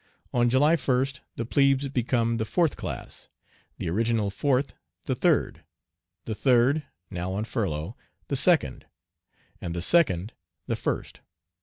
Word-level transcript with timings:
On 0.33 0.49
July 0.49 0.77
1st 0.77 1.19
the 1.35 1.45
plebes 1.45 1.87
become 1.87 2.37
the 2.37 2.43
fourth 2.45 2.75
class; 2.75 3.29
the 3.77 3.87
original 3.87 4.31
fourth 4.31 4.73
the 5.05 5.13
third; 5.13 5.63
the 6.25 6.33
third, 6.33 6.81
now 7.11 7.33
on 7.33 7.43
furlough, 7.43 7.95
the 8.27 8.35
second; 8.35 8.87
and 9.61 9.75
the 9.75 9.81
second 9.83 10.33
the 10.65 10.75
first. 10.75 11.21